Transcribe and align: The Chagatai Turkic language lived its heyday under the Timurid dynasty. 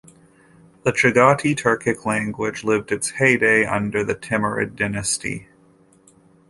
The 0.81 0.91
Chagatai 0.93 1.55
Turkic 1.55 2.05
language 2.07 2.63
lived 2.63 2.91
its 2.91 3.11
heyday 3.11 3.65
under 3.65 4.03
the 4.03 4.15
Timurid 4.15 4.75
dynasty. 4.75 5.47